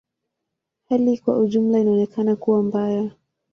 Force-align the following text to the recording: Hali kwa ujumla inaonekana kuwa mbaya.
Hali 0.89 1.17
kwa 1.17 1.39
ujumla 1.39 1.79
inaonekana 1.79 2.35
kuwa 2.35 2.63
mbaya. 2.63 3.11